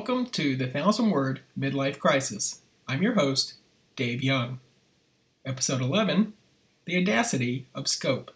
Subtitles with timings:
[0.00, 2.62] Welcome to the Thousand Word Midlife Crisis.
[2.88, 3.56] I'm your host,
[3.96, 4.58] Dave Young.
[5.44, 6.32] Episode 11
[6.86, 8.30] The Audacity of Scope.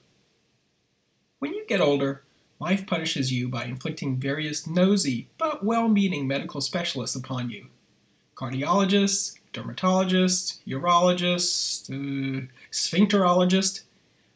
[1.39, 2.23] When you get older,
[2.61, 7.69] life punishes you by inflicting various nosy but well meaning medical specialists upon you
[8.37, 13.85] cardiologists, dermatologists, urologists, uh, sphincterologists.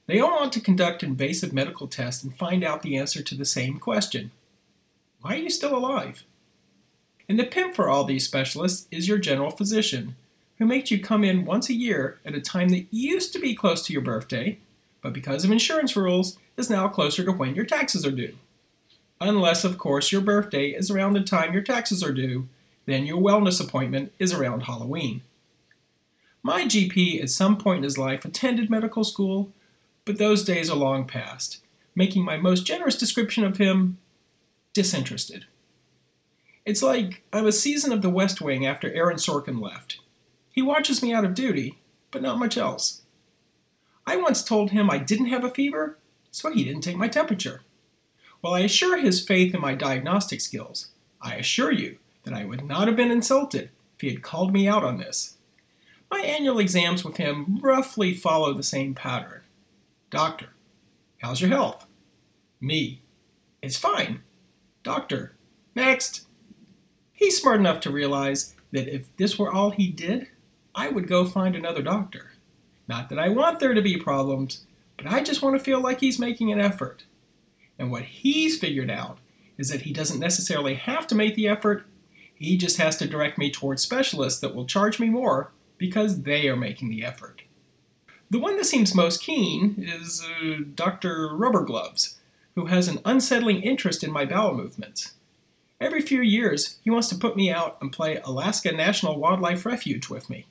[0.06, 3.44] They all want to conduct invasive medical tests and find out the answer to the
[3.44, 4.30] same question
[5.20, 6.24] Why are you still alive?
[7.28, 10.16] And the pimp for all these specialists is your general physician,
[10.58, 13.54] who makes you come in once a year at a time that used to be
[13.54, 14.58] close to your birthday,
[15.02, 18.34] but because of insurance rules is now closer to when your taxes are due.
[19.20, 22.48] Unless, of course, your birthday is around the time your taxes are due,
[22.86, 25.22] then your wellness appointment is around Halloween.
[26.42, 29.52] My GP at some point in his life attended medical school,
[30.04, 31.58] but those days are long past,
[31.94, 33.98] making my most generous description of him
[34.72, 35.44] disinterested.
[36.68, 40.00] It's like I'm a season of The West Wing after Aaron Sorkin left.
[40.50, 41.78] He watches me out of duty,
[42.10, 43.04] but not much else.
[44.06, 45.96] I once told him I didn't have a fever,
[46.30, 47.62] so he didn't take my temperature.
[48.42, 50.88] While I assure his faith in my diagnostic skills,
[51.22, 54.68] I assure you that I would not have been insulted if he had called me
[54.68, 55.38] out on this.
[56.10, 59.40] My annual exams with him roughly follow the same pattern.
[60.10, 60.50] Doctor,
[61.22, 61.86] how's your health?
[62.60, 63.00] Me,
[63.62, 64.20] it's fine.
[64.82, 65.34] Doctor,
[65.74, 66.26] next.
[67.18, 70.28] He's smart enough to realize that if this were all he did,
[70.72, 72.30] I would go find another doctor.
[72.86, 74.64] Not that I want there to be problems,
[74.96, 77.06] but I just want to feel like he's making an effort.
[77.76, 79.18] And what he's figured out
[79.58, 81.86] is that he doesn't necessarily have to make the effort,
[82.32, 86.48] he just has to direct me towards specialists that will charge me more because they
[86.48, 87.42] are making the effort.
[88.30, 91.34] The one that seems most keen is uh, Dr.
[91.34, 92.20] Rubber Gloves,
[92.54, 95.14] who has an unsettling interest in my bowel movements.
[95.80, 100.08] Every few years, he wants to put me out and play Alaska National Wildlife Refuge
[100.08, 100.46] with me.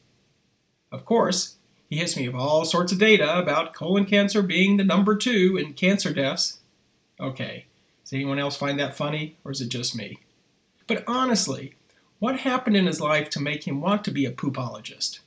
[0.91, 1.57] Of course,
[1.89, 5.57] he hits me with all sorts of data about colon cancer being the number two
[5.57, 6.59] in cancer deaths.
[7.19, 7.65] Okay,
[8.03, 10.19] does anyone else find that funny, or is it just me?
[10.87, 11.75] But honestly,
[12.19, 15.19] what happened in his life to make him want to be a poopologist?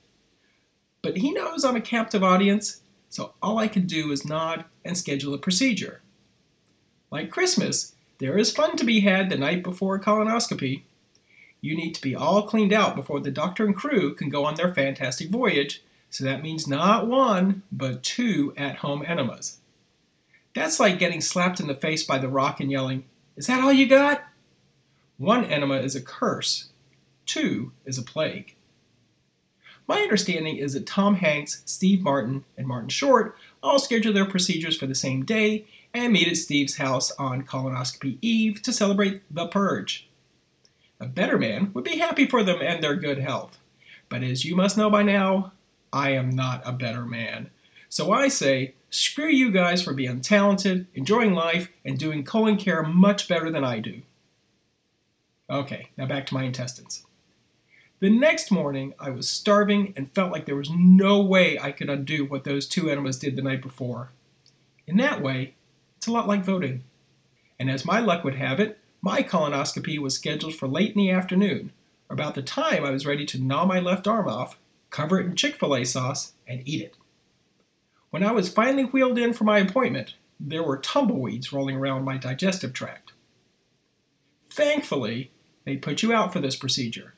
[1.02, 2.80] But he knows I'm a captive audience,
[3.10, 6.00] so all I can do is nod and schedule a procedure.
[7.10, 10.82] Like Christmas, there is fun to be had the night before a colonoscopy.
[11.62, 14.54] You need to be all cleaned out before the doctor and crew can go on
[14.54, 19.58] their fantastic voyage, so that means not one, but two at home enemas.
[20.54, 23.04] That's like getting slapped in the face by the rock and yelling,
[23.36, 24.24] Is that all you got?
[25.16, 26.68] One enema is a curse,
[27.24, 28.54] two is a plague.
[29.88, 34.76] My understanding is that Tom Hanks, Steve Martin, and Martin Short all scheduled their procedures
[34.76, 39.46] for the same day and meet at Steve's house on colonoscopy eve to celebrate the
[39.46, 40.08] purge.
[41.00, 43.58] A better man would be happy for them and their good health.
[44.08, 45.52] But as you must know by now,
[45.92, 47.50] I am not a better man.
[47.88, 52.82] So I say, screw you guys for being talented, enjoying life, and doing colon care
[52.82, 54.02] much better than I do.
[55.48, 57.04] Okay, now back to my intestines.
[58.00, 61.90] The next morning, I was starving and felt like there was no way I could
[61.90, 64.10] undo what those two enemas did the night before.
[64.86, 65.54] In that way,
[65.98, 66.84] it's a lot like voting.
[67.58, 71.10] And as my luck would have it, my colonoscopy was scheduled for late in the
[71.10, 71.72] afternoon,
[72.08, 75.36] about the time I was ready to gnaw my left arm off, cover it in
[75.36, 76.96] Chick fil A sauce, and eat it.
[78.08, 82.16] When I was finally wheeled in for my appointment, there were tumbleweeds rolling around my
[82.16, 83.12] digestive tract.
[84.48, 85.32] Thankfully,
[85.66, 87.12] they put you out for this procedure.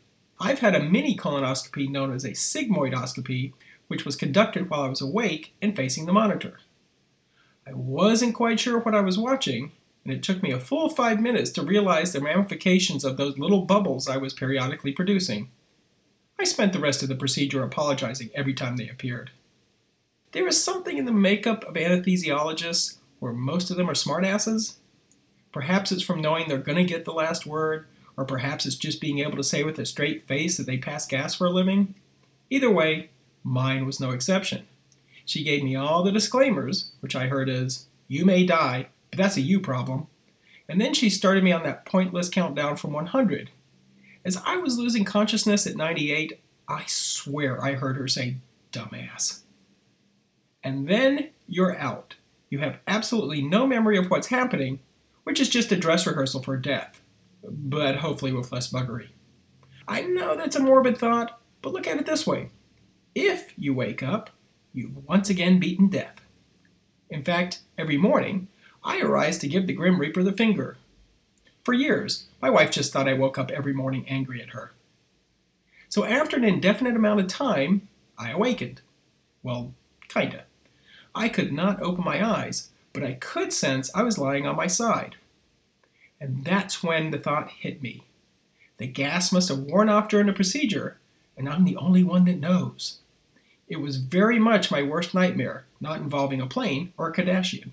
[0.44, 3.52] I've had a mini colonoscopy known as a sigmoidoscopy,
[3.86, 6.58] which was conducted while I was awake and facing the monitor.
[7.64, 9.70] I wasn't quite sure what I was watching,
[10.04, 13.62] and it took me a full five minutes to realize the ramifications of those little
[13.62, 15.48] bubbles I was periodically producing.
[16.40, 19.30] I spent the rest of the procedure apologizing every time they appeared.
[20.32, 24.74] There is something in the makeup of anesthesiologists where most of them are smartasses.
[25.52, 27.86] Perhaps it's from knowing they're going to get the last word,
[28.22, 31.06] or perhaps it's just being able to say with a straight face that they pass
[31.06, 31.96] gas for a living.
[32.50, 33.10] Either way,
[33.42, 34.64] mine was no exception.
[35.26, 39.36] She gave me all the disclaimers, which I heard as, you may die, but that's
[39.36, 40.06] a you problem.
[40.68, 43.50] And then she started me on that pointless countdown from 100.
[44.24, 48.36] As I was losing consciousness at 98, I swear I heard her say,
[48.70, 49.40] dumbass.
[50.62, 52.14] And then you're out.
[52.50, 54.78] You have absolutely no memory of what's happening,
[55.24, 57.00] which is just a dress rehearsal for death,
[57.42, 59.08] but hopefully with less buggery.
[59.88, 62.50] I know that's a morbid thought, but look at it this way.
[63.14, 64.30] If you wake up,
[64.72, 66.22] you've once again beaten death.
[67.10, 68.48] In fact, every morning,
[68.84, 70.78] I arise to give the Grim Reaper the finger.
[71.64, 74.72] For years, my wife just thought I woke up every morning angry at her.
[75.88, 78.80] So after an indefinite amount of time, I awakened.
[79.42, 79.74] Well,
[80.08, 80.44] kinda.
[81.14, 84.66] I could not open my eyes, but I could sense I was lying on my
[84.66, 85.16] side.
[86.22, 88.04] And that's when the thought hit me.
[88.76, 90.98] The gas must have worn off during the procedure,
[91.36, 93.00] and I'm the only one that knows.
[93.66, 97.72] It was very much my worst nightmare, not involving a plane or a Kardashian.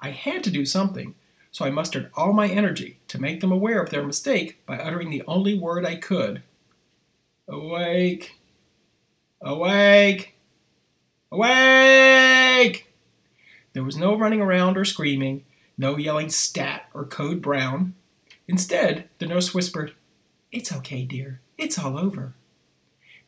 [0.00, 1.14] I had to do something,
[1.52, 5.10] so I mustered all my energy to make them aware of their mistake by uttering
[5.10, 6.42] the only word I could
[7.46, 8.34] Awake!
[9.42, 10.34] Awake!
[11.30, 12.92] Awake!
[13.74, 15.44] There was no running around or screaming,
[15.80, 17.94] no yelling stat or code brown.
[18.46, 19.94] Instead, the nurse whispered,
[20.52, 21.40] It's okay, dear.
[21.56, 22.34] It's all over.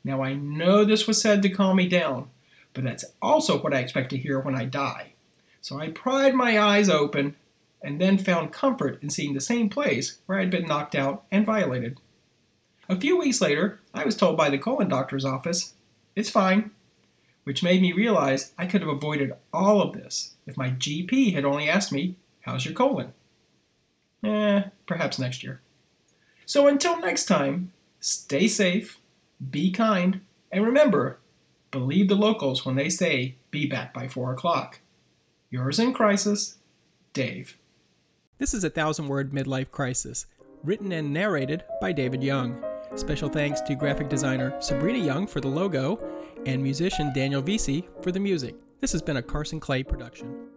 [0.04, 2.28] Now I know this was said to calm me down,
[2.74, 5.14] but that's also what I expect to hear when I die.
[5.62, 7.36] So I pried my eyes open
[7.82, 11.46] and then found comfort in seeing the same place where I'd been knocked out and
[11.46, 12.00] violated.
[12.88, 15.72] A few weeks later, I was told by the colon doctor's office,
[16.14, 16.72] it's fine,
[17.44, 21.44] which made me realize I could have avoided all of this if my GP had
[21.44, 23.12] only asked me, How's your colon?
[24.24, 25.60] Eh, perhaps next year.
[26.44, 29.00] So until next time, stay safe,
[29.50, 31.18] be kind, and remember,
[31.70, 34.80] believe the locals when they say be back by 4 o'clock.
[35.50, 36.56] Yours in crisis,
[37.12, 37.58] Dave.
[38.38, 40.26] This is a thousand word midlife crisis,
[40.64, 42.62] written and narrated by David Young.
[42.96, 45.98] Special thanks to graphic designer Sabrina Young for the logo
[46.44, 48.54] and musician Daniel Vesey for the music.
[48.80, 50.51] This has been a Carson Clay production.